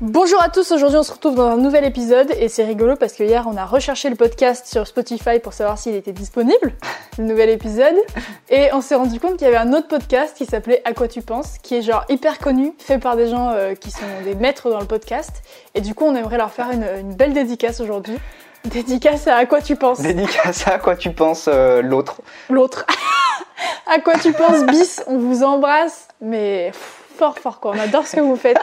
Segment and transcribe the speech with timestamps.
[0.00, 3.14] Bonjour à tous, aujourd'hui on se retrouve dans un nouvel épisode et c'est rigolo parce
[3.14, 6.72] que hier on a recherché le podcast sur Spotify pour savoir s'il était disponible,
[7.18, 7.96] le nouvel épisode,
[8.48, 11.08] et on s'est rendu compte qu'il y avait un autre podcast qui s'appelait À quoi
[11.08, 14.36] tu penses, qui est genre hyper connu, fait par des gens euh, qui sont des
[14.36, 15.42] maîtres dans le podcast,
[15.74, 18.18] et du coup on aimerait leur faire une, une belle dédicace aujourd'hui.
[18.66, 20.00] Dédicace à À quoi tu penses?
[20.00, 22.22] Dédicace à quoi tu penses euh, l'autre.
[22.50, 22.86] L'autre.
[23.88, 26.70] à quoi tu penses bis, on vous embrasse, mais
[27.16, 28.60] fort fort quoi, on adore ce que vous faites.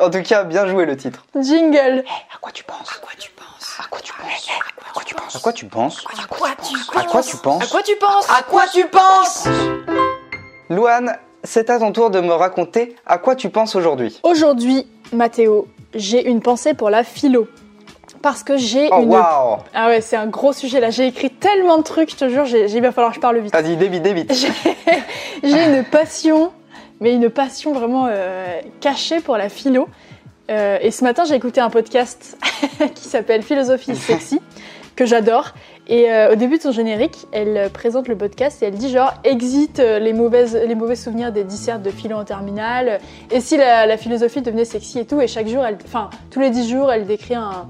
[0.00, 1.24] En tout cas, bien joué le titre.
[1.40, 2.04] Jingle.
[2.34, 4.48] À quoi tu penses À quoi tu penses À quoi tu penses
[4.86, 6.10] À quoi tu penses À quoi tu penses
[6.96, 8.84] À quoi tu penses À quoi tu penses À quoi tu penses À quoi tu
[8.86, 9.48] penses
[10.70, 14.18] Louane, c'est à ton tour de me raconter à quoi tu penses aujourd'hui.
[14.22, 17.46] Aujourd'hui, Mathéo, j'ai une pensée pour la philo.
[18.22, 19.10] Parce que j'ai Oh une.
[19.10, 20.88] waouh Ah ouais, c'est un gros sujet là.
[20.90, 23.38] J'ai écrit tellement de trucs, je te jure, j'ai- il va falloir que je parle
[23.38, 23.52] vite.
[23.52, 24.32] Vas-y, débite, débite.
[24.32, 24.48] J'ai
[25.42, 26.50] j'ai une passion,
[27.00, 29.88] mais une passion vraiment euh, cachée pour la philo.
[30.50, 32.38] Euh, et ce matin, j'ai écouté un podcast
[32.94, 34.40] qui s'appelle Philosophie sexy,
[34.94, 35.54] que j'adore.
[35.86, 39.12] Et euh, au début de son générique, elle présente le podcast et elle dit genre
[39.22, 43.00] exit les, mauvaises, les mauvais souvenirs des dissertes de philo en terminale.
[43.30, 46.40] Et si la, la philosophie devenait sexy et tout, et chaque jour, elle, enfin tous
[46.40, 47.66] les dix jours, elle décrit un,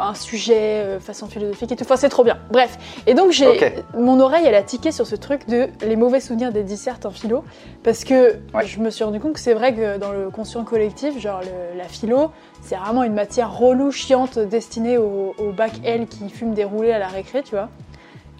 [0.00, 1.84] un sujet euh, façon philosophique et tout.
[1.84, 2.38] Enfin, c'est trop bien.
[2.50, 2.78] Bref.
[3.06, 6.52] Et donc, j'ai mon oreille, elle a tiqué sur ce truc de les mauvais souvenirs
[6.52, 7.44] des dissertes en philo.
[7.82, 8.66] Parce que Ouais.
[8.66, 11.78] je me suis rendu compte que c'est vrai que dans le conscient collectif, genre le-
[11.78, 12.30] la philo,
[12.62, 16.92] c'est vraiment une matière relou, chiante, destinée au, au bac L qui fume des roulés
[16.92, 17.68] à la récré, tu vois.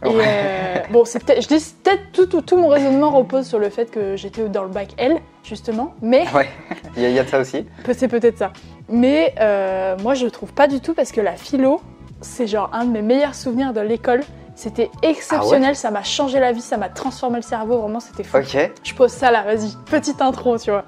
[0.04, 3.58] Et euh, bon, c'est peut-être, je dis peut-être tout, tout, tout mon raisonnement repose sur
[3.58, 5.94] le fait que j'étais dans le bac L, justement.
[6.02, 6.48] Mais Ouais,
[6.96, 7.64] il y, y a de ça aussi.
[7.96, 8.52] C'est peut-être ça.
[8.88, 11.80] Mais euh, moi, je le trouve pas du tout parce que la philo,
[12.20, 14.20] c'est genre un de mes meilleurs souvenirs de l'école.
[14.56, 18.36] C'était exceptionnel, ça m'a changé la vie, ça m'a transformé le cerveau, vraiment, c'était fou.
[18.36, 18.70] Ok.
[18.84, 20.84] Je pose ça là, vas-y, petite intro, tu vois.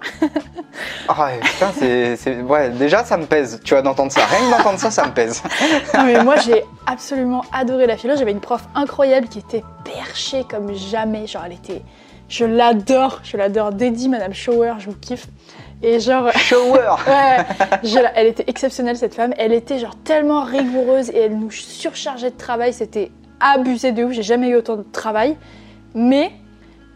[1.08, 4.24] Ah putain, c'est- Ouais, déjà, ça me pèse, tu vois, d'entendre ça.
[4.26, 5.42] Rien que d'entendre ça, ça me pèse.
[5.94, 8.14] Non, mais moi, j'ai absolument adoré la philo.
[8.16, 11.26] J'avais une prof incroyable qui était perchée comme jamais.
[11.26, 11.82] Genre, elle était.
[12.28, 13.72] Je l'adore, je l'adore.
[13.72, 15.26] Dédie, Madame Shower, je vous kiffe.
[15.82, 16.30] Et genre.
[16.36, 17.44] Shower Ouais,
[17.84, 19.32] je elle était exceptionnelle cette femme.
[19.38, 22.72] Elle était genre tellement rigoureuse et elle nous surchargeait de travail.
[22.72, 23.10] C'était
[23.40, 24.12] abusé de ouf.
[24.12, 25.36] J'ai jamais eu autant de travail.
[25.94, 26.32] Mais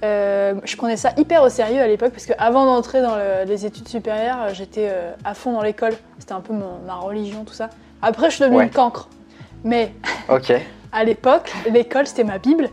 [0.03, 3.67] euh, je prenais ça hyper au sérieux à l'époque parce qu'avant d'entrer dans le- les
[3.67, 5.93] études supérieures, euh, j'étais euh, à fond dans l'école.
[6.19, 7.69] C'était un peu mon- ma religion, tout ça.
[8.03, 8.65] Après, je suis devenue Ouais.
[8.65, 9.09] une cancre.
[9.63, 9.93] Mais
[10.29, 10.53] Ok.
[10.93, 12.69] à l'époque, l'école c'était ma Bible.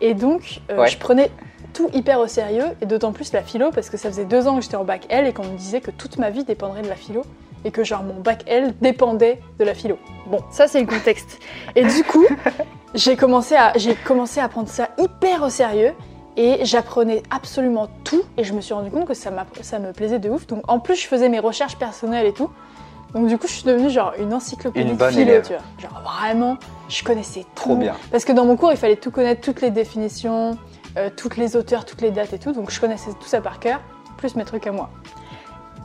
[0.00, 0.88] Et donc, euh, Ouais.
[0.88, 1.30] je prenais
[1.72, 4.56] tout hyper au sérieux, et d'autant plus la philo, parce que ça faisait deux ans
[4.56, 6.88] que j'étais en bac L et qu'on me disait que toute ma vie dépendrait de
[6.88, 7.22] la philo,
[7.64, 9.98] et que genre mon bac L dépendait de la philo.
[10.26, 11.38] Bon, ça c'est le contexte.
[11.76, 12.26] Et du coup,
[12.94, 15.92] j'ai commencé, à, j'ai commencé à prendre ça hyper au sérieux,
[16.36, 20.18] et j'apprenais absolument tout, et je me suis rendu compte que ça, ça me plaisait
[20.18, 20.46] de ouf.
[20.46, 22.50] Donc en plus, je faisais mes recherches personnelles et tout.
[23.12, 25.46] Donc du coup, je suis devenue genre une encyclopédie Une de philo, élève.
[25.46, 25.62] tu vois.
[25.78, 26.56] Genre vraiment,
[26.88, 27.76] je connaissais Trop tout.
[27.76, 27.94] bien.
[28.10, 30.56] Parce que dans mon cours, il fallait tout connaître, toutes les définitions,
[30.96, 32.52] euh, toutes les auteurs, toutes les dates et tout.
[32.52, 33.80] Donc je connaissais tout ça par cœur,
[34.18, 34.90] plus mes trucs à moi.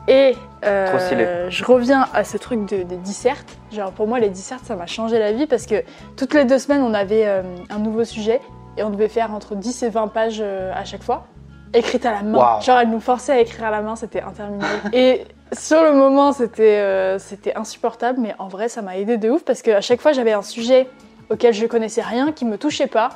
[0.06, 3.58] Et euh, je reviens à ce truc de, des dissertes.
[3.72, 5.82] Genre pour moi, les dissertes, ça m'a changé la vie parce que
[6.16, 8.40] toutes les deux semaines, on avait euh, un nouveau sujet
[8.76, 11.26] et on devait faire entre 10 et 20 pages à chaque fois,
[11.74, 12.60] écrites à la main.
[12.60, 14.80] Genre, elle nous forçait à écrire à la main, c'était interminable.
[14.92, 19.42] et sur le moment, c'était c'était insupportable, mais en vrai, ça m'a aidé de ouf
[19.42, 20.88] parce qu'à chaque fois, j'avais un sujet
[21.30, 23.10] auquel je connaissais rien, qui me touchait pas,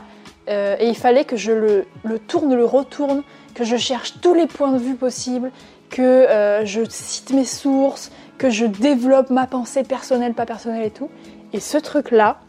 [0.49, 3.23] euh, et il fallait que je le, le tourne, le retourne,
[3.55, 5.51] que je cherche tous les points de vue possibles,
[5.91, 10.91] que euh, je cite mes sources, que je développe ma pensée personnelle, pas personnelle et
[10.91, 11.11] tout.
[11.53, 12.41] Et ce truc-là,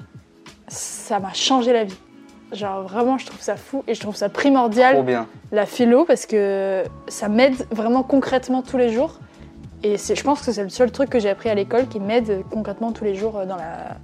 [0.68, 1.98] ça m'a changé la vie.
[2.52, 5.28] Genre vraiment, je trouve ça fou et je trouve ça primordial Trop bien.
[5.52, 9.20] la philo parce que ça m'aide vraiment concrètement tous les jours.
[9.84, 12.44] Et je pense que c'est le seul truc que j'ai appris à l'école qui m'aide
[12.50, 13.98] concrètement tous les jours dans la,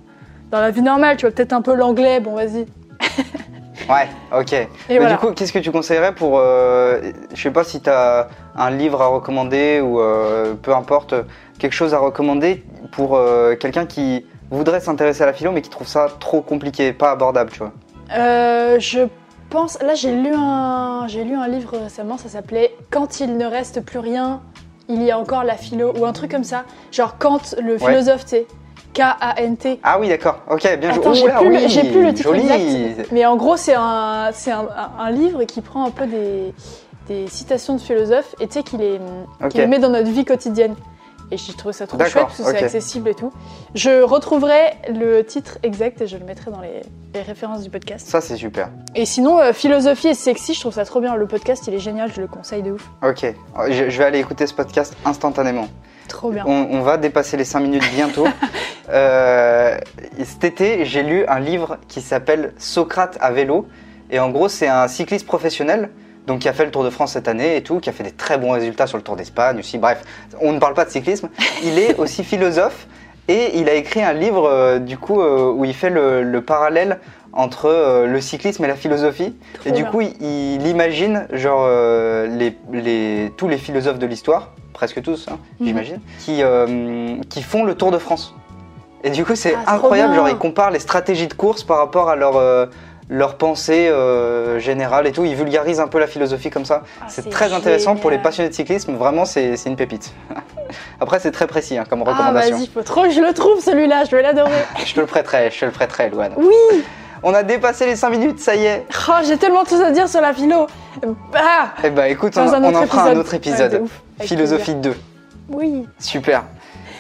[0.52, 1.16] dans la vie normale.
[1.16, 2.66] Tu vois, peut-être un peu l'anglais, bon vas-y.
[3.90, 4.08] Ouais,
[4.38, 4.54] ok.
[4.54, 5.14] Et Mais voilà.
[5.14, 6.38] du coup, qu'est-ce que tu conseillerais pour.
[6.38, 7.02] euh,
[7.34, 11.16] je sais pas si tu as un livre à recommander ou euh, peu importe,
[11.58, 15.70] quelque chose à recommander pour euh, quelqu'un qui voudrait s'intéresser à la philo mais qui
[15.70, 17.72] trouve ça trop compliqué, pas abordable, tu vois?
[18.16, 19.02] Euh, je
[19.50, 23.46] pense, là j'ai lu, un, j'ai lu un livre récemment, ça s'appelait Quand il ne
[23.46, 24.42] reste plus rien,
[24.88, 26.64] il y a encore la philo, ou un truc comme ça.
[26.92, 27.80] Genre quand le Ouais.
[27.80, 28.48] philosophe, tu sais,
[28.94, 29.80] K-A-N-T.
[29.84, 31.04] Ah oui, d'accord, ok, bien joué.
[31.14, 32.50] J'ai plus, le- oui, plus le titre joli.
[32.52, 33.10] exact.
[33.12, 34.68] Mais en gros, c'est un, un,
[35.00, 36.54] un- livre qui prend un peu des,
[37.08, 39.00] des citations de philosophes et tu sais, qui les,
[39.44, 39.50] Ok.
[39.50, 40.76] qui les met dans notre vie quotidienne.
[41.32, 43.32] Et j'ai trouvé ça trop chouette parce que c'est accessible et tout.
[43.76, 46.82] Je retrouverai le titre exact et je le mettrai dans les,
[47.14, 48.08] les références du podcast.
[48.08, 48.70] Ça, c'est super.
[48.96, 51.16] Et sinon, euh, philosophie et sexy, je trouve ça trop bien.
[51.16, 52.90] Le podcast, il est génial, je le conseille de ouf.
[53.04, 53.32] Ok,
[53.70, 55.68] je, je vais aller écouter ce podcast instantanément.
[56.10, 56.44] Trop bien.
[56.46, 58.28] On, on va dépasser les 5 minutes bientôt.
[58.92, 59.78] Euh,
[60.24, 63.68] cet été, j'ai lu un livre qui s'appelle Socrate à vélo.
[64.10, 65.90] Et en gros, c'est un cycliste professionnel
[66.26, 68.04] donc qui a fait le Tour de France cette année et tout, qui a fait
[68.04, 69.78] des très bons résultats sur le Tour d'Espagne aussi.
[69.78, 70.02] Bref,
[70.42, 71.30] on ne parle pas de cyclisme.
[71.64, 72.88] Il est aussi philosophe
[73.28, 76.42] et il a écrit un livre euh, du coup euh, où il fait le, le
[76.42, 77.00] parallèle
[77.32, 79.36] entre euh, le cyclisme et la philosophie.
[79.60, 81.68] Trop et du coup, il, il imagine genre
[82.28, 85.68] les, les- tous les philosophes de l'histoire, presque tous, hein, Mhm.
[85.68, 88.34] j'imagine, qui, euh, qui font le Tour de France.
[89.04, 90.16] Et du coup, c'est Ah, incroyable.
[90.16, 92.66] Genre, il compare les stratégies de course par rapport à leur, euh,
[93.10, 95.26] leur pensée euh, générale et tout.
[95.26, 96.84] Il vulgarise un peu la philosophie comme ça.
[97.02, 98.94] Ah, c'est très intéressant pour les passionnés de cyclisme.
[98.96, 100.14] Vraiment, c'est une pépite.
[101.02, 102.56] Après, c'est très précis hein, comme Ah, recommandation.
[102.56, 104.52] vas-y, faut trop que je le trouve celui-là, je vais l'adorer.
[104.86, 106.32] je te le prêterai, je te le prêterai, Louane.
[106.38, 106.84] Oui
[107.22, 108.86] On a dépassé les 5 minutes, ça y est.
[109.10, 110.68] Oh, j'ai tellement de choses à dire sur la philo.
[111.36, 113.74] Ah Eh ben, écoute, on, on en fera un autre épisode.
[113.74, 113.82] Ouais,
[114.22, 114.96] Philosophie 2.
[115.50, 115.88] Oui.
[116.00, 116.44] Super.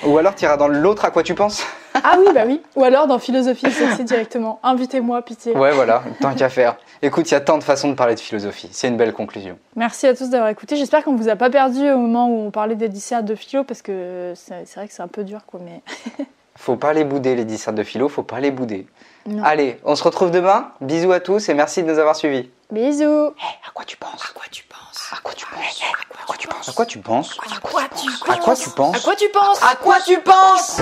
[0.06, 1.63] Ou alors, tu iras dans l'autre à quoi tu penses?
[2.04, 2.62] Ah oui, bah oui.
[2.75, 4.60] Ou alors dans philosophie sexy directement.
[4.63, 5.56] Invitez-moi, pitié.
[5.57, 6.77] Ouais, voilà, tant qu'à faire.
[7.01, 8.69] Écoute, il y a tant de façons de parler de philosophie.
[8.71, 9.57] C'est une belle conclusion.
[9.75, 10.75] Merci à tous d'avoir écouté.
[10.77, 13.63] J'espère qu'on vous a pas perdu au moment où on parlait des dissertes de philo
[13.63, 15.60] parce que c'est c'est vrai que c'est un peu dur, quoi.
[15.63, 15.81] Mais
[16.56, 18.86] Faut pas les bouder, les dissertes de philo, faut pas les bouder.
[19.25, 19.44] non.
[19.45, 20.72] Allez, on se retrouve demain.
[20.81, 22.50] Bisous à tous et merci de nous avoir suivis.
[22.72, 23.27] Bisous.
[23.65, 24.24] À quoi tu penses?
[24.30, 24.88] À quoi tu penses?
[25.11, 25.81] À quoi tu penses?
[26.21, 27.38] À quoi tu penses À quoi tu penses?
[27.39, 28.95] À quoi tu À quoi tu penses?
[28.95, 29.63] À quoi tu penses?
[29.63, 30.81] À quoi tu penses?